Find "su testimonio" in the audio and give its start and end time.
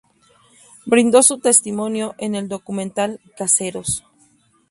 1.21-2.15